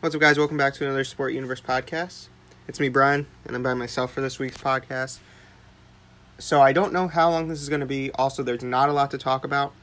What's 0.00 0.14
up, 0.14 0.20
guys? 0.22 0.38
Welcome 0.38 0.56
back 0.56 0.72
to 0.74 0.84
another 0.86 1.04
Sport 1.04 1.34
Universe 1.34 1.60
podcast. 1.60 2.28
It's 2.66 2.80
me, 2.80 2.88
Brian, 2.88 3.26
and 3.44 3.54
I'm 3.54 3.62
by 3.62 3.74
myself 3.74 4.14
for 4.14 4.22
this 4.22 4.38
week's 4.38 4.56
podcast. 4.56 5.18
So, 6.38 6.62
I 6.62 6.72
don't 6.72 6.94
know 6.94 7.06
how 7.06 7.28
long 7.28 7.48
this 7.48 7.60
is 7.60 7.68
going 7.68 7.82
to 7.82 7.86
be. 7.86 8.10
Also, 8.12 8.42
there's 8.42 8.62
not 8.62 8.88
a 8.88 8.94
lot 8.94 9.10
to 9.10 9.18
talk 9.18 9.44
about. 9.44 9.74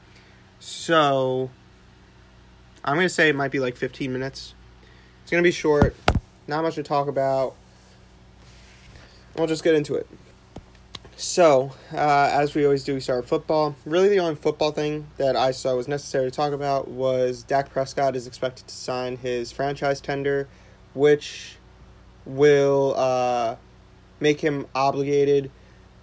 So, 0.58 1.50
I'm 2.84 2.96
going 2.96 3.04
to 3.04 3.14
say 3.14 3.28
it 3.28 3.36
might 3.36 3.52
be 3.52 3.60
like 3.60 3.76
15 3.76 4.12
minutes. 4.12 4.54
It's 5.22 5.30
going 5.30 5.40
to 5.40 5.46
be 5.46 5.52
short, 5.52 5.94
not 6.48 6.64
much 6.64 6.74
to 6.74 6.82
talk 6.82 7.06
about. 7.06 7.54
We'll 9.36 9.46
just 9.46 9.62
get 9.62 9.76
into 9.76 9.94
it. 9.94 10.08
So, 11.20 11.72
uh, 11.92 12.30
as 12.32 12.54
we 12.54 12.64
always 12.64 12.84
do, 12.84 12.94
we 12.94 13.00
start 13.00 13.22
with 13.22 13.28
football. 13.28 13.74
Really, 13.84 14.08
the 14.08 14.20
only 14.20 14.36
football 14.36 14.70
thing 14.70 15.08
that 15.16 15.34
I 15.34 15.50
saw 15.50 15.74
was 15.74 15.88
necessary 15.88 16.26
to 16.26 16.30
talk 16.30 16.52
about 16.52 16.86
was 16.86 17.42
Dak 17.42 17.72
Prescott 17.72 18.14
is 18.14 18.28
expected 18.28 18.68
to 18.68 18.74
sign 18.76 19.16
his 19.16 19.50
franchise 19.50 20.00
tender, 20.00 20.46
which 20.94 21.56
will 22.24 22.94
uh, 22.96 23.56
make 24.20 24.40
him 24.42 24.66
obligated 24.76 25.50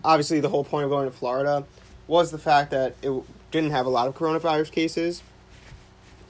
obviously 0.05 0.41
the 0.41 0.49
whole 0.49 0.65
point 0.65 0.85
of 0.85 0.91
going 0.91 1.11
to 1.11 1.17
Florida 1.17 1.65
was 2.07 2.31
the 2.31 2.39
fact 2.39 2.71
that 2.71 2.95
it 3.03 3.13
didn't 3.51 3.71
have 3.71 3.87
a 3.87 3.91
lot 3.91 4.09
of 4.09 4.15
coronavirus 4.15 4.71
cases, 4.73 5.23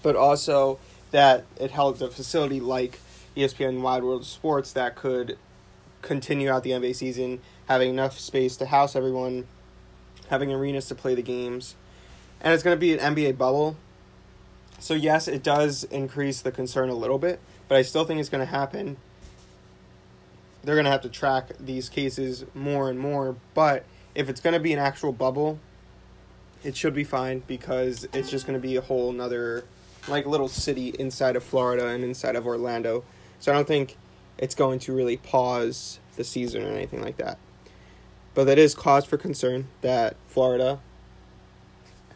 but 0.03 0.17
also 0.17 0.79
that 1.11 1.45
it 1.59 1.71
held 1.71 2.01
a 2.03 2.09
facility 2.09 2.61
like 2.61 2.99
ESPN 3.37 3.81
Wide 3.81 4.03
World 4.03 4.23
of 4.23 4.27
Sports 4.27 4.73
that 4.73 4.97
could 4.97 5.39
continue 6.03 6.51
out 6.51 6.63
the 6.63 6.71
NBA 6.71 6.95
season, 6.95 7.41
having 7.69 7.91
enough 7.91 8.19
space 8.19 8.57
to 8.59 8.67
house 8.67 8.97
everyone, 8.97 9.47
having 10.29 10.53
arenas 10.53 10.89
to 10.89 10.95
play 10.95 11.15
the 11.15 11.23
games. 11.23 11.75
And 12.41 12.55
it's 12.55 12.63
going 12.63 12.77
to 12.77 12.81
be 12.81 12.97
an 12.97 13.15
NBA 13.15 13.37
bubble. 13.37 13.77
So, 14.79 14.95
yes, 14.95 15.29
it 15.29 15.43
does 15.43 15.85
increase 15.85 16.41
the 16.41 16.51
concern 16.51 16.89
a 16.89 16.95
little 16.95 17.19
bit, 17.19 17.39
but 17.69 17.77
I 17.77 17.83
still 17.83 18.05
think 18.05 18.19
it's 18.19 18.31
going 18.31 18.45
to 18.45 18.51
happen. 18.51 18.97
They're 20.65 20.75
going 20.75 20.87
to 20.87 20.91
have 20.91 21.03
to 21.03 21.09
track 21.09 21.53
these 21.59 21.89
cases 21.89 22.45
more 22.55 22.89
and 22.89 22.99
more. 22.99 23.37
But 23.55 23.85
if 24.15 24.29
it's 24.29 24.41
going 24.41 24.55
to 24.55 24.61
be 24.61 24.73
an 24.73 24.79
actual 24.79 25.13
bubble, 25.13 25.59
it 26.63 26.77
should 26.77 26.95
be 26.95 27.05
fine 27.05 27.43
because 27.47 28.09
it's 28.13 28.31
just 28.31 28.47
going 28.47 28.59
to 28.59 28.63
be 28.63 28.77
a 28.77 28.81
whole 28.81 29.11
another 29.11 29.65
like 30.09 30.27
little 30.27 30.49
city 30.49 30.89
inside 30.99 31.37
of 31.37 31.45
Florida 31.45 31.89
and 31.89 32.05
inside 32.05 32.37
of 32.37 32.47
Orlando. 32.47 33.05
So 33.39 33.53
I 33.53 33.55
don't 33.55 33.69
think 33.69 33.97
it's 34.41 34.55
going 34.55 34.79
to 34.81 34.93
really 34.93 35.19
pause 35.19 36.01
the 36.17 36.25
season 36.25 36.65
or 36.65 36.71
anything 36.71 37.03
like 37.03 37.19
that. 37.19 37.39
But 38.35 38.45
that 38.45 38.59
is 38.59 38.75
cause 38.75 39.05
for 39.05 39.19
concern 39.19 39.69
that 39.83 40.17
Florida 40.27 40.81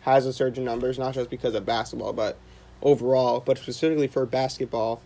has 0.00 0.24
a 0.26 0.32
surge 0.32 0.56
in 0.58 0.64
numbers, 0.64 0.98
not 0.98 1.14
just 1.14 1.28
because 1.28 1.54
of 1.54 1.66
basketball, 1.66 2.14
but 2.14 2.38
overall, 2.82 3.40
but 3.40 3.58
specifically 3.58 4.06
for 4.06 4.24
basketball. 4.24 5.02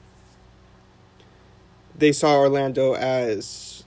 They 1.97 2.13
saw 2.13 2.37
Orlando 2.37 2.95
as 2.95 3.83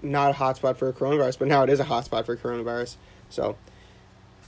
not 0.00 0.30
a 0.30 0.34
hotspot 0.34 0.76
for 0.76 0.92
coronavirus, 0.92 1.40
but 1.40 1.48
now 1.48 1.64
it 1.64 1.70
is 1.70 1.80
a 1.80 1.84
hotspot 1.84 2.26
for 2.26 2.36
coronavirus. 2.36 2.94
So 3.28 3.56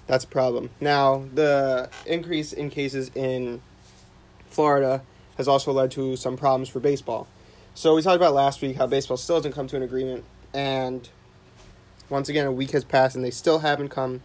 that's 0.07 0.23
a 0.23 0.29
problem. 0.29 0.71
Now, 0.81 1.25
the 1.35 1.91
increase 2.07 2.53
in 2.53 2.71
cases 2.71 3.11
in 3.17 3.61
Florida 4.49 5.03
has 5.37 5.49
also 5.49 5.73
led 5.73 5.91
to 5.93 6.15
some 6.15 6.37
problems 6.37 6.69
for 6.69 6.79
baseball. 6.79 7.27
So 7.75 7.95
we 7.95 8.03
talked 8.03 8.17
about 8.17 8.35
last 8.35 8.61
week 8.61 8.77
how 8.77 8.87
baseball 8.87 9.17
still 9.17 9.37
hasn't 9.37 9.55
come 9.55 9.67
to 9.69 9.77
an 9.77 9.83
agreement, 9.83 10.25
and 10.53 11.09
once 12.11 12.29
again, 12.29 12.47
a 12.47 12.53
week 12.53 12.73
has 12.73 12.85
passed 12.85 13.15
and 13.15 13.25
they 13.25 13.31
still 13.31 13.61
haven't 13.61 13.89
come 13.89 14.21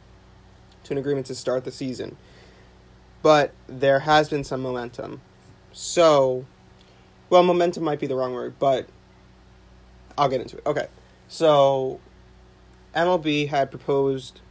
to 0.83 0.94
an 0.94 0.97
agreement 0.97 1.28
to 1.28 1.35
start 1.35 1.63
the 1.63 1.72
season. 1.72 2.17
But 3.22 3.53
there 3.67 4.00
has 4.01 4.29
been 4.29 4.44
some 4.44 4.61
momentum. 4.61 5.22
So, 5.72 6.45
well, 7.29 7.44
momentum 7.44 7.84
might 7.84 8.00
be 8.00 8.07
the 8.07 8.16
wrong 8.16 8.34
word, 8.34 8.55
but 8.59 8.88
I'll 10.17 10.29
get 10.29 10.41
into 10.41 10.57
it. 10.57 10.66
Okay. 10.66 10.88
So, 11.28 12.00
MLB 12.95 13.50
had 13.50 13.69
proposed 13.69 14.41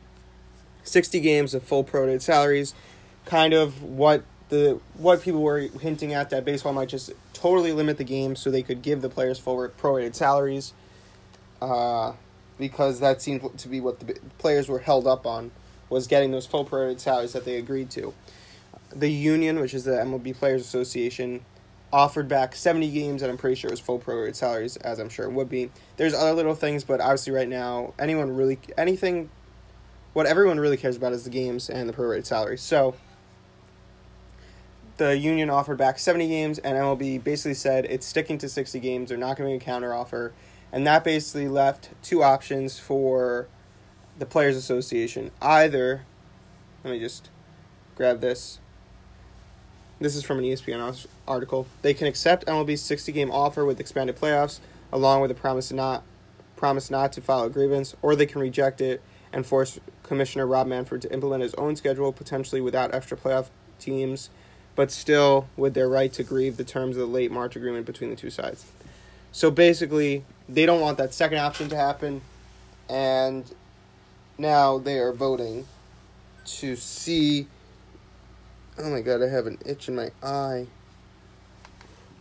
60 0.85 1.21
games 1.21 1.55
of 1.55 1.63
full 1.63 1.85
prorated 1.85 2.23
salaries, 2.23 2.75
kind 3.27 3.55
of 3.55 3.83
what 3.83 4.25
the 4.51 4.81
what 4.95 5.23
people 5.23 5.41
were 5.41 5.61
hinting 5.61 6.13
at 6.13 6.31
that 6.31 6.45
baseball 6.45 6.73
might 6.73 6.89
just 6.89 7.11
totally 7.45 7.73
limit 7.73 7.99
the 7.99 8.05
game 8.05 8.35
so 8.35 8.51
they 8.51 8.63
could 8.63 8.81
give 8.81 9.03
the 9.03 9.09
players 9.11 9.39
full 9.39 9.69
prorated 9.69 10.15
salaries, 10.15 10.73
uh, 11.61 12.11
because 12.59 13.01
that 13.01 13.21
seemed 13.21 13.59
to 13.59 13.69
be 13.69 13.81
what 13.81 14.01
the 14.01 14.19
players 14.39 14.67
were 14.67 14.79
held 14.79 15.07
up 15.07 15.27
on 15.27 15.51
was 15.91 16.07
getting 16.07 16.31
those 16.31 16.47
full 16.47 16.65
prorated 16.65 16.99
salaries 16.99 17.35
that 17.35 17.45
they 17.45 17.57
agreed 17.57 17.91
to. 17.91 18.15
The 18.97 19.11
union, 19.11 19.61
which 19.61 19.75
is 19.75 19.85
the 19.85 19.91
MLB 19.91 20.35
Players 20.39 20.63
Association, 20.63 21.45
offered 21.93 22.29
back 22.29 22.57
70 22.57 22.91
games, 22.91 23.21
and 23.21 23.31
I'm 23.31 23.37
pretty 23.37 23.57
sure 23.57 23.69
it 23.69 23.73
was 23.73 23.81
full 23.81 23.99
prorated 23.99 24.37
salaries, 24.37 24.79
as 24.79 24.99
I'm 24.99 25.11
sure 25.11 25.27
it 25.27 25.33
would 25.33 25.51
be. 25.51 25.71
There's 25.99 26.15
other 26.15 26.33
little 26.33 26.55
things, 26.55 26.83
but 26.83 27.03
obviously, 27.03 27.35
right 27.35 27.49
now, 27.49 27.93
anyone 27.99 28.35
really, 28.35 28.59
anything, 28.79 29.29
what 30.15 30.25
everyone 30.25 30.59
really 30.59 30.79
cares 30.79 30.97
about 30.97 31.13
is 31.13 31.25
the 31.25 31.31
games 31.31 31.69
and 31.69 31.91
the 31.91 31.93
prorated 31.93 32.25
salaries. 32.25 32.63
So, 32.63 32.95
the 34.97 35.19
union 35.19 35.51
offered 35.51 35.79
back 35.79 35.99
70 35.99 36.29
games, 36.29 36.59
and 36.59 36.77
MLB 36.77 37.23
basically 37.23 37.55
said 37.55 37.85
it's 37.87 38.07
sticking 38.07 38.39
to 38.39 38.49
60 38.49 38.79
games. 38.81 39.09
They're 39.09 39.19
not 39.19 39.39
make 39.39 39.61
a 39.61 39.65
counter 39.65 39.93
offer. 39.93 40.33
And 40.73 40.87
that 40.87 41.05
basically 41.05 41.49
left 41.49 41.91
two 42.03 42.23
options 42.23 42.79
for 42.79 43.47
the 44.19 44.27
Players 44.27 44.57
Association. 44.57 45.31
Either, 45.41 46.05
let 46.83 46.93
me 46.93 46.99
just 46.99 47.31
grab 47.97 48.21
this. 48.21 48.59
This 50.01 50.17
is 50.17 50.25
from 50.25 50.39
an 50.39 50.45
ESPN 50.45 51.07
article. 51.27 51.67
They 51.83 51.95
can 51.95 52.07
accept 52.07 52.47
MLB's 52.47 52.83
60 52.83 53.13
game 53.13 53.31
offer 53.31 53.65
with 53.65 53.81
expanded 53.81 54.17
playoffs, 54.17 54.59
along 54.93 55.21
with 55.23 55.31
a 55.31 55.35
promise 55.35 55.73
not 55.73 56.03
promise 56.57 56.91
not 56.91 57.13
to 57.13 57.21
file 57.21 57.45
a 57.45 57.51
grievance, 57.51 57.95
or 58.01 58.15
they 58.15 58.27
can 58.27 58.41
reject 58.41 58.81
it 58.81 59.03
and 59.33 59.45
force 59.45 59.79
Commissioner 60.03 60.47
Rob 60.47 60.67
Manfred 60.67 61.03
to 61.03 61.13
implement 61.13 61.43
his 61.43 61.55
own 61.55 61.77
schedule, 61.77 62.13
potentially 62.13 62.61
without 62.61 62.95
extra 62.95 63.17
playoff 63.17 63.49
teams 63.79 64.31
but 64.77 64.91
still 64.91 65.47
with 65.57 65.75
their 65.75 65.89
right 65.89 66.13
to 66.13 66.23
grieve 66.23 66.57
the 66.57 66.65
terms 66.65 66.97
of 66.97 67.01
the 67.01 67.13
late 67.13 67.31
March 67.31 67.57
agreement 67.57 67.87
between 67.87 68.11
the 68.11 68.17
two 68.17 68.31
sides. 68.31 68.67
So 69.33 69.51
basically, 69.51 70.25
they 70.49 70.67
don't 70.67 70.81
want 70.81 70.99
that 70.99 71.15
second 71.15 71.39
option 71.39 71.69
to 71.69 71.77
happen, 71.77 72.23
and 72.89 73.45
now 74.39 74.79
they 74.79 74.99
are 74.99 75.13
voting 75.13 75.67
to 76.45 76.77
see. 76.77 77.47
Oh 78.79 78.91
my 78.91 79.01
god, 79.01 79.23
I 79.23 79.29
have 79.29 79.47
an 79.47 79.59
itch 79.65 79.89
in 79.89 79.97
my 79.97 80.11
eye. 80.23 80.67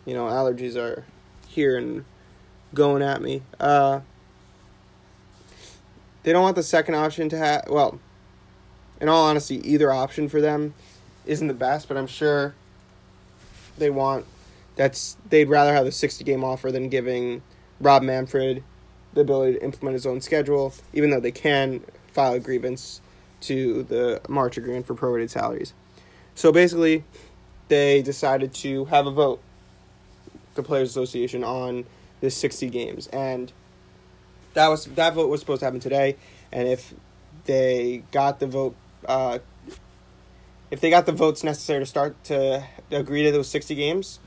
You 0.05 0.13
know, 0.13 0.25
allergies 0.25 0.75
are 0.75 1.05
here 1.47 1.77
and 1.77 2.05
going 2.73 3.01
at 3.01 3.21
me. 3.21 3.41
Uh, 3.59 4.01
they 6.23 6.31
don't 6.31 6.43
want 6.43 6.55
the 6.55 6.63
second 6.63 6.95
option 6.95 7.29
to 7.29 7.37
have. 7.37 7.65
Well, 7.69 7.99
in 9.01 9.09
all 9.09 9.25
honesty, 9.25 9.57
either 9.69 9.91
option 9.91 10.29
for 10.29 10.41
them 10.41 10.73
isn't 11.25 11.47
the 11.47 11.53
best, 11.53 11.87
but 11.87 11.97
I'm 11.97 12.07
sure 12.07 12.53
they 13.77 13.89
want 13.89 14.25
that's 14.75 15.17
they'd 15.29 15.49
rather 15.49 15.73
have 15.73 15.85
the 15.85 15.91
60 15.91 16.23
game 16.23 16.43
offer 16.43 16.71
than 16.71 16.89
giving 16.89 17.41
Rob 17.79 18.03
Manfred 18.03 18.63
the 19.13 19.21
ability 19.21 19.53
to 19.53 19.63
implement 19.63 19.93
his 19.93 20.05
own 20.05 20.21
schedule, 20.21 20.73
even 20.93 21.11
though 21.11 21.19
they 21.19 21.31
can 21.31 21.81
file 22.11 22.33
a 22.33 22.39
grievance 22.39 23.01
to 23.41 23.83
the 23.83 24.21
March 24.27 24.57
agreement 24.57 24.87
for 24.87 24.95
prorated 24.95 25.29
salaries. 25.29 25.73
So 26.35 26.51
basically, 26.51 27.03
they 27.67 28.01
decided 28.01 28.53
to 28.55 28.85
have 28.85 29.05
a 29.05 29.11
vote, 29.11 29.41
the 30.55 30.63
Players 30.63 30.89
Association, 30.89 31.43
on 31.43 31.85
this 32.21 32.35
60 32.37 32.69
games, 32.69 33.07
and 33.07 33.51
that 34.53 34.67
was 34.69 34.85
that 34.85 35.13
vote 35.13 35.29
was 35.29 35.41
supposed 35.41 35.59
to 35.59 35.65
happen 35.65 35.79
today. 35.79 36.15
And 36.51 36.67
if 36.67 36.93
they 37.45 38.03
got 38.11 38.39
the 38.39 38.47
vote, 38.47 38.75
uh, 39.05 39.39
if 40.73 40.81
they 40.81 40.89
got 40.89 41.05
the 41.05 41.11
votes 41.11 41.43
necessary 41.43 41.79
to 41.81 41.85
start 41.85 42.21
to 42.23 42.65
agree 42.89 43.21
to 43.21 43.31
those 43.31 43.47
60 43.47 43.75
games, 43.75 44.19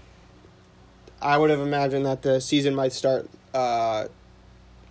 I 1.20 1.38
would 1.38 1.50
have 1.50 1.58
imagined 1.58 2.06
that 2.06 2.22
the 2.22 2.40
season 2.40 2.72
might 2.72 2.92
start. 2.92 3.28
Uh, 3.52 4.06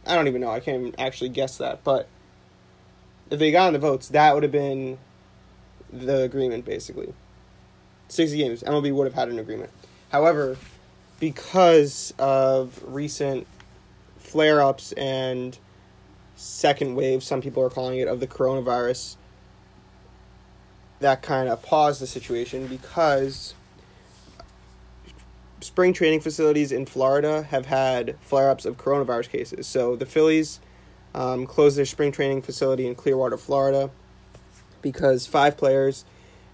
I 0.05 0.15
don't 0.15 0.27
even 0.27 0.41
know. 0.41 0.49
I 0.49 0.59
can't 0.59 0.93
actually 0.99 1.29
guess 1.29 1.57
that, 1.59 1.81
but 1.85 2.09
if 3.31 3.39
they 3.39 3.53
got 3.53 3.71
the 3.71 3.79
votes, 3.79 4.09
that 4.09 4.33
would 4.33 4.43
have 4.43 4.51
been 4.51 4.97
the 5.93 6.23
agreement 6.23 6.65
basically. 6.65 7.13
60 8.09 8.35
games, 8.35 8.61
MLB 8.61 8.93
would 8.93 9.05
have 9.05 9.13
had 9.13 9.29
an 9.29 9.39
agreement. 9.39 9.69
However, 10.11 10.57
because 11.21 12.13
of 12.19 12.83
recent 12.85 13.47
flare 14.17 14.61
ups 14.61 14.91
and 14.91 15.57
second 16.35 16.95
wave, 16.95 17.23
some 17.23 17.41
people 17.41 17.63
are 17.63 17.69
calling 17.69 17.97
it, 17.99 18.09
of 18.09 18.19
the 18.19 18.27
coronavirus, 18.27 19.15
that 20.99 21.21
kind 21.21 21.49
of 21.49 21.61
paused 21.61 22.01
the 22.01 22.07
situation 22.07 22.67
because 22.67 23.53
spring 25.61 25.93
training 25.93 26.21
facilities 26.21 26.71
in 26.71 26.85
Florida 26.85 27.43
have 27.43 27.65
had 27.65 28.17
flare 28.21 28.49
ups 28.49 28.65
of 28.65 28.77
coronavirus 28.77 29.29
cases. 29.29 29.67
So 29.67 29.95
the 29.95 30.05
Phillies 30.05 30.59
um, 31.13 31.45
closed 31.47 31.77
their 31.77 31.85
spring 31.85 32.11
training 32.11 32.41
facility 32.41 32.87
in 32.87 32.95
Clearwater, 32.95 33.37
Florida, 33.37 33.89
because 34.81 35.25
five 35.25 35.57
players 35.57 36.05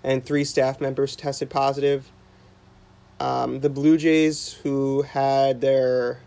and 0.04 0.26
three 0.26 0.44
staff 0.44 0.80
members 0.80 1.16
tested 1.16 1.50
positive. 1.50 2.12
Um, 3.20 3.60
the 3.60 3.70
Blue 3.70 3.98
Jays, 3.98 4.54
who 4.64 5.04
had 5.04 5.62
their 5.62 6.22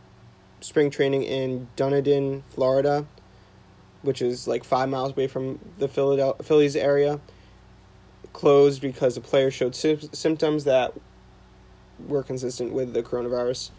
spring 0.60 0.90
training 0.90 1.25
in 1.25 1.69
Dunedin, 1.76 2.44
Florida, 2.50 3.06
which 4.02 4.22
is 4.22 4.46
like 4.46 4.64
five 4.64 4.88
miles 4.88 5.12
away 5.12 5.26
from 5.26 5.58
the 5.78 5.88
Philadelphia 5.88 6.43
Phillies 6.44 6.76
area, 6.76 7.20
closed 8.32 8.80
because 8.80 9.14
the 9.14 9.20
players 9.20 9.54
showed 9.54 9.74
sy- 9.74 9.98
symptoms 10.12 10.64
that 10.64 10.94
were 12.06 12.22
consistent 12.22 12.72
with 12.72 12.92
the 12.92 13.02
coronavirus. 13.02 13.70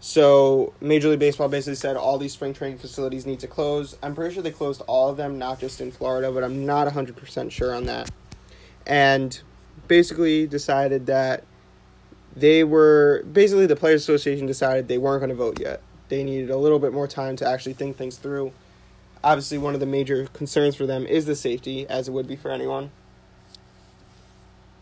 So 0.00 0.74
Major 0.80 1.08
League 1.08 1.20
Baseball 1.20 1.48
basically 1.48 1.76
said 1.76 1.96
all 1.96 2.18
these 2.18 2.32
spring 2.32 2.52
training 2.52 2.78
facilities 2.78 3.24
need 3.24 3.38
to 3.40 3.46
close. 3.46 3.96
I'm 4.02 4.14
pretty 4.14 4.34
sure 4.34 4.42
they 4.42 4.50
closed 4.50 4.82
all 4.88 5.08
of 5.08 5.16
them, 5.16 5.38
not 5.38 5.60
just 5.60 5.80
in 5.80 5.92
Florida, 5.92 6.32
but 6.32 6.42
I'm 6.42 6.66
not 6.66 6.88
100% 6.88 7.50
sure 7.52 7.74
on 7.74 7.84
that. 7.84 8.10
And 8.84 9.40
basically 9.86 10.46
decided 10.48 11.06
that 11.06 11.44
they 12.34 12.64
were 12.64 13.24
basically 13.32 13.66
the 13.66 13.76
Players 13.76 14.02
Association 14.02 14.46
decided 14.46 14.88
they 14.88 14.98
weren't 14.98 15.20
going 15.20 15.30
to 15.30 15.36
vote 15.36 15.60
yet. 15.60 15.80
They 16.08 16.24
needed 16.24 16.50
a 16.50 16.56
little 16.56 16.78
bit 16.78 16.92
more 16.92 17.06
time 17.06 17.36
to 17.36 17.48
actually 17.48 17.74
think 17.74 17.96
things 17.96 18.16
through. 18.16 18.52
Obviously, 19.22 19.56
one 19.56 19.74
of 19.74 19.80
the 19.80 19.86
major 19.86 20.26
concerns 20.32 20.74
for 20.74 20.84
them 20.84 21.06
is 21.06 21.26
the 21.26 21.36
safety, 21.36 21.86
as 21.88 22.08
it 22.08 22.10
would 22.10 22.26
be 22.26 22.34
for 22.34 22.50
anyone. 22.50 22.90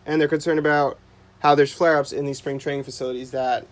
And 0.05 0.19
they're 0.19 0.27
concerned 0.27 0.59
about 0.59 0.97
how 1.41 1.55
there's 1.55 1.71
flare 1.71 1.97
ups 1.97 2.11
in 2.11 2.25
these 2.25 2.37
spring 2.37 2.59
training 2.59 2.83
facilities 2.83 3.31
that 3.31 3.65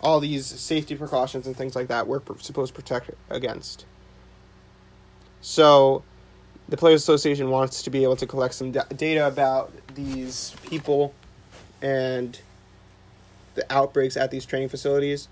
all 0.00 0.20
these 0.20 0.46
safety 0.46 0.96
precautions 0.96 1.46
and 1.46 1.56
things 1.56 1.76
like 1.76 1.88
that 1.88 2.06
we're 2.06 2.20
supposed 2.38 2.74
to 2.74 2.80
protect 2.80 3.10
against. 3.28 3.84
So, 5.40 6.02
the 6.68 6.76
Players 6.76 7.02
Association 7.02 7.50
wants 7.50 7.82
to 7.82 7.90
be 7.90 8.02
able 8.04 8.16
to 8.16 8.26
collect 8.26 8.54
some 8.54 8.72
da- 8.72 8.84
data 8.84 9.26
about 9.26 9.72
these 9.94 10.54
people 10.66 11.14
and 11.82 12.40
the 13.54 13.70
outbreaks 13.72 14.16
at 14.16 14.30
these 14.30 14.46
training 14.46 14.68
facilities. 14.68 15.28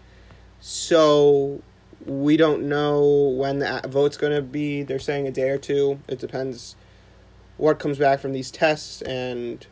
So, 0.60 1.62
we 2.04 2.36
don't 2.36 2.62
know 2.68 3.34
when 3.36 3.58
the 3.58 3.82
vote's 3.86 4.16
going 4.16 4.34
to 4.34 4.42
be. 4.42 4.82
They're 4.82 4.98
saying 4.98 5.26
a 5.26 5.30
day 5.30 5.50
or 5.50 5.58
two. 5.58 6.00
It 6.08 6.18
depends 6.18 6.74
what 7.56 7.78
comes 7.78 7.98
back 7.98 8.20
from 8.20 8.32
these 8.32 8.50
tests 8.50 9.02
and 9.02 9.66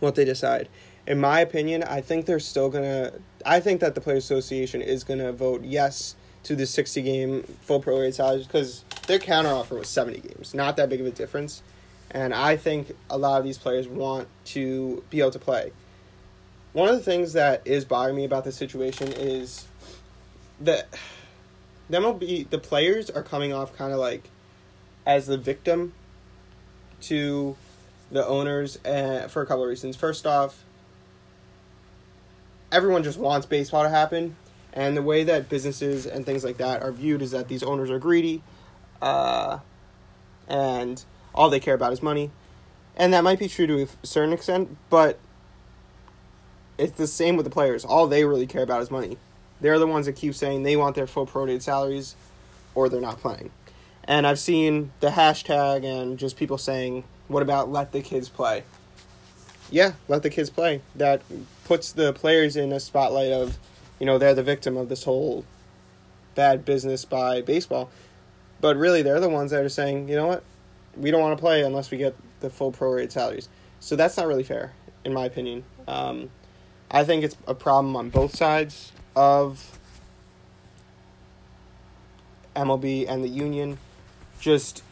what 0.00 0.14
they 0.14 0.24
decide. 0.24 0.68
In 1.06 1.20
my 1.20 1.40
opinion, 1.40 1.82
I 1.82 2.00
think 2.00 2.26
they're 2.26 2.40
still 2.40 2.68
gonna. 2.68 3.12
I 3.44 3.60
think 3.60 3.80
that 3.80 3.94
the 3.94 4.00
Players 4.00 4.24
Association 4.24 4.82
is 4.82 5.04
gonna 5.04 5.32
vote 5.32 5.62
yes 5.64 6.16
to 6.42 6.56
the 6.56 6.66
sixty 6.66 7.02
game 7.02 7.42
full 7.62 7.80
pro 7.80 7.96
prorated 7.96 8.14
salaries 8.14 8.46
because 8.46 8.84
their 9.06 9.18
counteroffer 9.18 9.78
was 9.78 9.88
seventy 9.88 10.20
games, 10.20 10.54
not 10.54 10.76
that 10.76 10.88
big 10.88 11.00
of 11.00 11.06
a 11.06 11.10
difference, 11.10 11.62
and 12.10 12.34
I 12.34 12.56
think 12.56 12.96
a 13.08 13.18
lot 13.18 13.38
of 13.38 13.44
these 13.44 13.58
players 13.58 13.86
want 13.86 14.28
to 14.46 15.04
be 15.10 15.20
able 15.20 15.30
to 15.32 15.38
play. 15.38 15.72
One 16.72 16.88
of 16.88 16.96
the 16.96 17.02
things 17.02 17.32
that 17.34 17.62
is 17.64 17.84
bothering 17.84 18.16
me 18.16 18.24
about 18.24 18.44
this 18.44 18.56
situation 18.56 19.12
is 19.12 19.66
that 20.60 20.88
the 21.88 21.98
MLB 21.98 22.50
the 22.50 22.58
players 22.58 23.10
are 23.10 23.22
coming 23.22 23.52
off 23.52 23.76
kind 23.76 23.92
of 23.92 23.98
like 23.98 24.28
as 25.06 25.26
the 25.26 25.38
victim 25.38 25.94
to 27.02 27.56
the 28.10 28.26
owners 28.26 28.78
uh, 28.84 29.28
for 29.28 29.42
a 29.42 29.46
couple 29.46 29.62
of 29.62 29.68
reasons. 29.68 29.96
First 29.96 30.26
off, 30.26 30.64
everyone 32.70 33.02
just 33.02 33.18
wants 33.18 33.46
baseball 33.46 33.82
to 33.82 33.88
happen, 33.88 34.36
and 34.72 34.96
the 34.96 35.02
way 35.02 35.24
that 35.24 35.48
businesses 35.48 36.06
and 36.06 36.24
things 36.24 36.44
like 36.44 36.58
that 36.58 36.82
are 36.82 36.92
viewed 36.92 37.22
is 37.22 37.30
that 37.32 37.48
these 37.48 37.62
owners 37.62 37.90
are 37.90 37.98
greedy, 37.98 38.42
uh, 39.02 39.58
and 40.48 41.04
all 41.34 41.50
they 41.50 41.60
care 41.60 41.74
about 41.74 41.92
is 41.92 42.02
money, 42.02 42.30
and 42.96 43.12
that 43.12 43.24
might 43.24 43.38
be 43.38 43.48
true 43.48 43.66
to 43.66 43.82
a 43.82 44.06
certain 44.06 44.32
extent, 44.32 44.76
but 44.90 45.18
it's 46.78 46.96
the 46.96 47.06
same 47.06 47.36
with 47.36 47.44
the 47.44 47.50
players. 47.50 47.84
All 47.84 48.06
they 48.06 48.24
really 48.24 48.46
care 48.46 48.62
about 48.62 48.82
is 48.82 48.90
money. 48.90 49.18
They're 49.60 49.78
the 49.78 49.86
ones 49.86 50.06
that 50.06 50.16
keep 50.16 50.34
saying 50.34 50.62
they 50.62 50.76
want 50.76 50.94
their 50.94 51.06
full 51.06 51.26
prorated 51.26 51.62
salaries, 51.62 52.14
or 52.74 52.88
they're 52.88 53.00
not 53.00 53.18
playing. 53.18 53.50
And 54.04 54.26
I've 54.26 54.38
seen 54.38 54.92
the 55.00 55.08
hashtag 55.08 55.84
and 55.84 56.18
just 56.18 56.36
people 56.36 56.58
saying 56.58 57.04
what 57.28 57.42
about 57.42 57.70
let 57.70 57.92
the 57.92 58.00
kids 58.00 58.28
play? 58.28 58.64
Yeah, 59.70 59.92
let 60.08 60.22
the 60.22 60.30
kids 60.30 60.50
play. 60.50 60.80
That 60.94 61.22
puts 61.64 61.92
the 61.92 62.12
players 62.12 62.56
in 62.56 62.72
a 62.72 62.80
spotlight 62.80 63.32
of, 63.32 63.58
you 63.98 64.06
know, 64.06 64.18
they're 64.18 64.34
the 64.34 64.42
victim 64.42 64.76
of 64.76 64.88
this 64.88 65.04
whole 65.04 65.44
bad 66.34 66.64
business 66.64 67.04
by 67.04 67.40
baseball. 67.40 67.90
But 68.60 68.76
really, 68.76 69.02
they're 69.02 69.20
the 69.20 69.28
ones 69.28 69.50
that 69.50 69.64
are 69.64 69.68
saying, 69.68 70.08
you 70.08 70.16
know 70.16 70.26
what, 70.28 70.44
we 70.96 71.10
don't 71.10 71.20
want 71.20 71.36
to 71.36 71.40
play 71.40 71.62
unless 71.62 71.90
we 71.90 71.98
get 71.98 72.14
the 72.40 72.50
full 72.50 72.72
prorated 72.72 73.12
salaries. 73.12 73.48
So 73.80 73.96
that's 73.96 74.16
not 74.16 74.26
really 74.26 74.44
fair, 74.44 74.72
in 75.04 75.12
my 75.12 75.24
opinion. 75.24 75.64
Um, 75.88 76.30
I 76.90 77.04
think 77.04 77.24
it's 77.24 77.36
a 77.46 77.54
problem 77.54 77.96
on 77.96 78.10
both 78.10 78.36
sides 78.36 78.92
of 79.14 79.78
MLB 82.54 83.06
and 83.08 83.22
the 83.22 83.28
union. 83.28 83.78
Just 84.40 84.82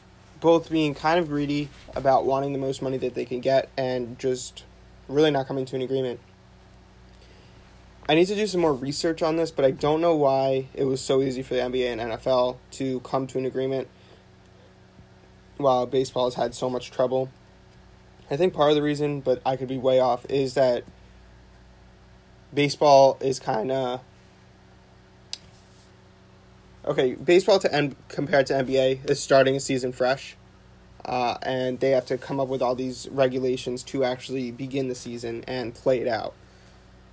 both 0.45 0.69
being 0.69 0.95
kind 0.95 1.19
of 1.19 1.27
greedy 1.27 1.71
about 1.97 2.27
wanting 2.27 2.53
the 2.53 2.59
most 2.59 2.83
money 2.83 2.99
that 2.99 3.15
they 3.15 3.25
can 3.25 3.41
get 3.41 3.67
and 3.79 4.19
just 4.19 4.63
really 5.09 5.31
not 5.31 5.49
coming 5.49 5.65
to 5.65 5.75
an 5.75 5.81
agreement. 5.81 6.21
I 8.11 8.15
need 8.15 8.27
to 8.27 8.35
do 8.35 8.47
some 8.47 8.61
more 8.61 8.75
research 8.75 9.23
on 9.23 9.37
this, 9.37 9.51
but 9.51 9.65
I 9.65 9.71
don't 9.71 10.03
know 10.03 10.15
why 10.15 10.67
it 10.75 10.85
was 10.85 11.01
so 11.01 11.23
easy 11.23 11.43
for 11.43 11.55
the 11.55 11.61
NBA 11.61 11.91
and 11.91 11.99
NFL 11.99 12.59
to 12.73 13.01
come 13.01 13.27
to 13.29 13.39
an 13.39 13.47
agreement 13.47 13.89
while 15.57 15.87
baseball 15.87 16.27
has 16.27 16.35
had 16.35 16.55
so 16.55 16.69
much 16.69 16.91
trouble. 16.91 17.31
I 18.31 18.37
think 18.37 18.53
part 18.53 18.69
of 18.69 18.77
the 18.77 18.83
reason, 18.83 19.23
but 19.23 19.41
I 19.47 19.57
could 19.57 19.69
be 19.69 19.79
way 19.79 19.99
off, 19.99 20.27
is 20.29 20.53
that 20.53 20.85
baseball 22.53 23.17
is 23.23 23.41
kind 23.41 23.73
of 23.73 24.03
okay, 26.87 27.15
baseball 27.15 27.59
to 27.61 27.73
end 27.75 27.97
compared 28.09 28.47
to 28.47 28.55
NBA 28.55 29.09
is 29.11 29.21
starting 29.21 29.57
a 29.57 29.61
season 29.61 29.93
fresh, 29.93 30.37
uh, 31.05 31.37
and 31.43 31.81
they 31.81 31.91
have 31.91 32.07
to 32.07 32.19
come 32.19 32.41
up 32.41 32.49
with 32.49 32.63
all 32.63 32.75
these 32.75 33.09
regulations 33.11 33.83
to 33.85 34.05
actually 34.05 34.51
begin 34.51 34.89
the 34.89 34.95
season 34.95 35.45
and 35.47 35.75
play 35.75 36.01
it 36.01 36.09
out. 36.09 36.35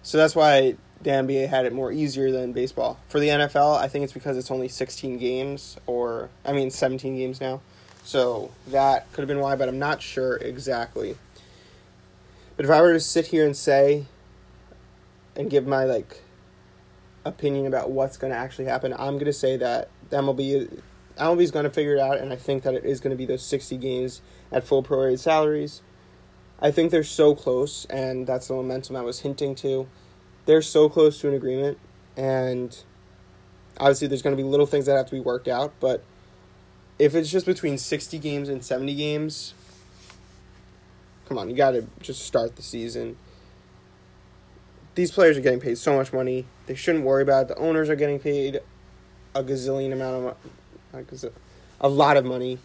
So 0.04 0.18
that's 0.18 0.36
why 0.36 0.76
the 1.02 1.10
NBA 1.10 1.48
had 1.48 1.66
it 1.66 1.74
more 1.74 1.92
easier 1.92 2.32
than 2.32 2.54
baseball. 2.54 3.00
For 3.08 3.20
the 3.20 3.30
NFL, 3.30 3.78
I 3.78 3.88
think 3.88 4.04
it's 4.04 4.14
because 4.14 4.38
it's 4.38 4.52
only 4.52 4.68
16 4.68 5.18
games, 5.18 5.78
or 5.86 6.30
I 6.46 6.54
mean 6.54 6.72
17 6.72 7.16
games 7.16 7.42
now. 7.42 7.62
So 8.04 8.52
that 8.68 9.12
could 9.14 9.22
have 9.22 9.28
been 9.28 9.40
why, 9.40 9.56
but 9.56 9.70
I'm 9.70 9.80
not 9.80 10.02
sure 10.02 10.38
exactly. 10.38 11.18
But 12.56 12.66
if 12.66 12.72
I 12.72 12.82
were 12.82 12.94
to 12.94 13.00
sit 13.00 13.28
here 13.28 13.46
and 13.46 13.56
say 13.56 14.06
and 15.36 15.50
give 15.50 15.66
my 15.66 15.86
like 15.86 16.22
opinion 17.26 17.68
about 17.68 17.92
what's 17.92 18.18
going 18.18 18.32
to 18.32 18.38
actually 18.38 18.66
happen. 18.66 18.94
I'm 18.94 19.14
going 19.14 19.26
to 19.26 19.34
say 19.34 19.58
that 19.58 19.90
the 20.10 20.18
MLB 20.18 20.82
MLB's 21.18 21.52
going 21.52 21.66
to 21.66 21.70
figure 21.70 21.96
it 21.96 22.00
out, 22.00 22.18
and 22.18 22.32
I 22.32 22.36
think 22.36 22.64
that 22.64 22.74
it 22.74 22.86
is 22.86 23.00
going 23.00 23.12
to 23.12 23.18
be 23.18 23.26
those 23.26 23.44
60 23.44 23.78
games 23.78 24.22
at 24.52 24.64
full 24.64 24.82
prorated 24.82 25.20
salaries. 25.20 25.82
I 26.60 26.72
think 26.72 26.92
they're 26.92 27.04
so 27.04 27.36
close, 27.36 27.86
and 27.86 28.26
that's 28.26 28.48
the 28.48 28.54
momentum 28.54 28.96
I 28.96 29.02
was 29.02 29.20
hinting 29.20 29.56
to. 29.56 29.88
They're 30.46 30.62
so 30.62 30.90
close 30.90 31.20
to 31.22 31.28
an 31.28 31.34
agreement, 31.34 31.78
and 32.16 32.76
obviously 33.78 34.08
there's 34.08 34.22
going 34.22 34.36
to 34.36 34.42
be 34.42 34.48
little 34.48 34.66
things 34.66 34.86
that 34.86 34.96
have 34.96 35.08
to 35.08 35.12
be 35.12 35.20
worked 35.20 35.48
out, 35.48 35.74
but 35.80 36.04
if 36.98 37.16
it's 37.16 37.30
just 37.32 37.46
between 37.46 37.78
60 37.78 38.20
games 38.20 38.48
and 38.48 38.64
70 38.64 38.96
games, 38.96 39.54
come 41.28 41.38
on, 41.38 41.50
you 41.50 41.56
got 41.56 41.72
to 41.72 41.88
just 42.00 42.24
start 42.24 42.56
the 42.56 42.62
season. 42.62 43.18
These 44.96 45.12
players 45.12 45.38
are 45.38 45.42
getting 45.42 45.60
paid 45.60 45.78
so 45.78 45.96
much 45.96 46.12
money. 46.12 46.46
They 46.66 46.76
shouldn't 46.76 47.06
worry 47.06 47.24
about 47.24 47.44
it. 47.44 47.48
The 47.50 47.58
owners 47.58 47.90
are 47.90 47.96
getting 47.96 48.20
paid 48.20 48.60
a 49.34 49.44
gazillion 49.44 49.94
amount 49.94 50.16
of 50.16 50.24
money. 50.94 51.34
a 51.80 51.90
lot 51.90 52.18
of 52.18 52.26
money. 52.26 52.58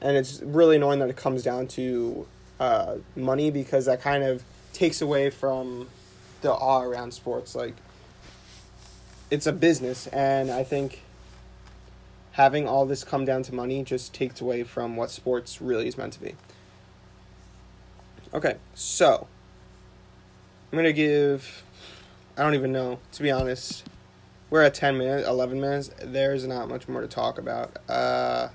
And 0.00 0.16
it's 0.16 0.42
really 0.42 0.76
annoying 0.76 0.98
that 0.98 1.08
it 1.08 1.16
comes 1.16 1.42
down 1.42 1.66
to 1.68 2.26
uh, 2.60 2.96
money 3.16 3.50
because 3.50 3.86
that 3.86 4.02
kind 4.02 4.22
of 4.22 4.42
takes 4.72 5.00
away 5.00 5.30
from 5.30 5.88
the 6.42 6.52
awe 6.52 6.82
around 6.82 7.14
sports. 7.14 7.54
Like, 7.54 7.74
it's 9.30 9.46
a 9.46 9.52
business, 9.52 10.06
and 10.08 10.50
I 10.50 10.62
think 10.62 11.02
having 12.32 12.68
all 12.68 12.84
this 12.84 13.04
come 13.04 13.24
down 13.24 13.42
to 13.44 13.54
money 13.54 13.82
just 13.82 14.12
takes 14.12 14.40
away 14.40 14.64
from 14.64 14.96
what 14.96 15.10
sports 15.10 15.62
really 15.62 15.88
is 15.88 15.96
meant 15.96 16.12
to 16.12 16.20
be. 16.20 16.34
Okay, 18.34 18.56
so 18.74 19.26
I'm 20.74 20.78
gonna 20.78 20.92
give. 20.92 21.62
I 22.36 22.42
don't 22.42 22.54
even 22.54 22.72
know, 22.72 22.98
to 23.12 23.22
be 23.22 23.30
honest. 23.30 23.84
We're 24.50 24.62
at 24.62 24.74
10 24.74 24.98
minutes, 24.98 25.28
11 25.28 25.60
minutes. 25.60 25.88
There's 26.02 26.48
not 26.48 26.68
much 26.68 26.88
more 26.88 27.00
to 27.00 27.06
talk 27.06 27.38
about. 27.38 27.76
Uh, 27.88 28.48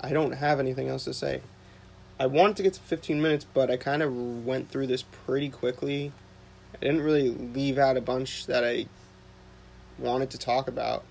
I 0.00 0.10
don't 0.10 0.30
have 0.34 0.60
anything 0.60 0.88
else 0.88 1.02
to 1.02 1.12
say. 1.12 1.40
I 2.20 2.26
wanted 2.26 2.58
to 2.58 2.62
get 2.62 2.74
to 2.74 2.80
15 2.80 3.20
minutes, 3.20 3.44
but 3.52 3.68
I 3.68 3.76
kind 3.76 4.00
of 4.00 4.46
went 4.46 4.70
through 4.70 4.86
this 4.86 5.02
pretty 5.02 5.50
quickly. 5.50 6.12
I 6.76 6.86
didn't 6.86 7.02
really 7.02 7.30
leave 7.30 7.76
out 7.76 7.96
a 7.96 8.00
bunch 8.00 8.46
that 8.46 8.62
I 8.62 8.86
wanted 9.98 10.30
to 10.30 10.38
talk 10.38 10.68
about. 10.68 11.02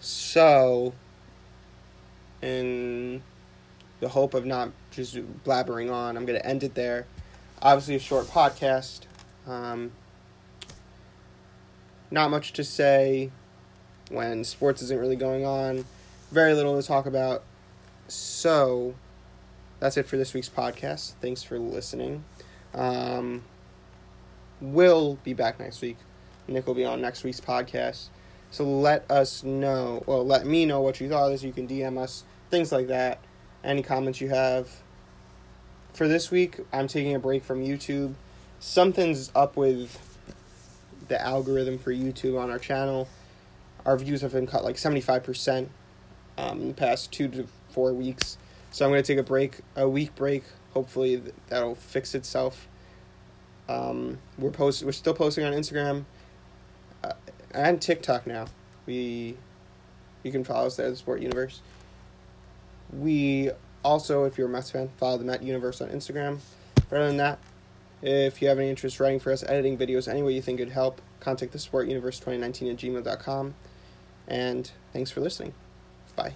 So, 0.00 0.92
in 2.42 3.22
the 4.00 4.08
hope 4.08 4.34
of 4.34 4.44
not 4.44 4.70
just 4.90 5.16
blabbering 5.44 5.92
on, 5.92 6.16
I'm 6.16 6.26
going 6.26 6.38
to 6.38 6.46
end 6.46 6.62
it 6.62 6.74
there 6.74 7.06
obviously 7.62 7.94
a 7.96 7.98
short 7.98 8.26
podcast. 8.26 9.00
Um, 9.46 9.92
not 12.10 12.30
much 12.30 12.52
to 12.54 12.64
say 12.64 13.30
when 14.10 14.44
sports 14.44 14.82
isn't 14.82 14.98
really 14.98 15.16
going 15.16 15.44
on. 15.44 15.84
Very 16.30 16.54
little 16.54 16.80
to 16.80 16.86
talk 16.86 17.06
about. 17.06 17.42
So 18.08 18.94
that's 19.80 19.96
it 19.96 20.06
for 20.06 20.16
this 20.16 20.34
week's 20.34 20.48
podcast. 20.48 21.14
Thanks 21.20 21.42
for 21.42 21.58
listening. 21.58 22.24
Um, 22.74 23.42
we'll 24.60 25.16
be 25.24 25.32
back 25.32 25.58
next 25.58 25.80
week. 25.80 25.96
Nick 26.48 26.66
will 26.66 26.74
be 26.74 26.84
on 26.84 27.00
next 27.00 27.24
week's 27.24 27.40
podcast. 27.40 28.08
So 28.50 28.64
let 28.64 29.10
us 29.10 29.42
know, 29.42 30.04
well, 30.06 30.24
let 30.24 30.46
me 30.46 30.66
know 30.66 30.80
what 30.80 31.00
you 31.00 31.08
thought 31.08 31.24
of 31.24 31.32
this. 31.32 31.42
You 31.42 31.52
can 31.52 31.66
DM 31.66 31.98
us, 31.98 32.22
things 32.50 32.70
like 32.70 32.86
that. 32.86 33.18
Any 33.66 33.82
comments 33.82 34.20
you 34.20 34.28
have 34.28 34.70
for 35.92 36.06
this 36.06 36.30
week, 36.30 36.60
I'm 36.72 36.86
taking 36.86 37.16
a 37.16 37.18
break 37.18 37.42
from 37.42 37.64
YouTube. 37.64 38.14
Something's 38.60 39.32
up 39.34 39.56
with 39.56 39.98
the 41.08 41.20
algorithm 41.20 41.76
for 41.76 41.92
YouTube 41.92 42.40
on 42.40 42.48
our 42.48 42.60
channel. 42.60 43.08
Our 43.84 43.98
views 43.98 44.20
have 44.20 44.32
been 44.32 44.46
cut 44.46 44.62
like 44.62 44.76
75% 44.76 45.66
um, 46.38 46.60
in 46.60 46.68
the 46.68 46.74
past 46.74 47.10
two 47.10 47.26
to 47.26 47.48
four 47.68 47.92
weeks. 47.92 48.38
So 48.70 48.84
I'm 48.84 48.92
going 48.92 49.02
to 49.02 49.06
take 49.06 49.18
a 49.18 49.26
break, 49.26 49.58
a 49.74 49.88
week 49.88 50.14
break. 50.14 50.44
Hopefully 50.72 51.20
that'll 51.48 51.74
fix 51.74 52.14
itself. 52.14 52.68
Um, 53.68 54.18
we're 54.38 54.50
post, 54.52 54.84
we're 54.84 54.92
still 54.92 55.14
posting 55.14 55.44
on 55.44 55.52
Instagram 55.52 56.04
uh, 57.02 57.14
and 57.50 57.82
TikTok 57.82 58.28
now. 58.28 58.46
We, 58.86 59.36
you 60.22 60.30
can 60.30 60.44
follow 60.44 60.68
us 60.68 60.76
there, 60.76 60.88
the 60.88 60.94
Sport 60.94 61.20
Universe. 61.20 61.62
We 62.98 63.50
also, 63.84 64.24
if 64.24 64.38
you're 64.38 64.48
a 64.48 64.50
Mets 64.50 64.70
fan, 64.70 64.90
follow 64.96 65.18
the 65.18 65.24
Met 65.24 65.42
Universe 65.42 65.80
on 65.80 65.88
Instagram. 65.88 66.38
Other 66.90 67.06
than 67.06 67.16
that, 67.18 67.38
if 68.02 68.40
you 68.40 68.48
have 68.48 68.58
any 68.58 68.70
interest 68.70 69.00
writing 69.00 69.20
for 69.20 69.32
us, 69.32 69.42
editing 69.44 69.76
videos, 69.78 70.08
any 70.08 70.22
way 70.22 70.32
you 70.32 70.42
think 70.42 70.60
it'd 70.60 70.72
help, 70.72 71.00
contact 71.20 71.52
the 71.52 71.58
Sport 71.58 71.88
Universe 71.88 72.18
2019 72.18 72.70
at 72.70 72.76
gmail.com. 72.76 73.54
And 74.28 74.70
thanks 74.92 75.10
for 75.10 75.20
listening. 75.20 75.54
Bye. 76.14 76.34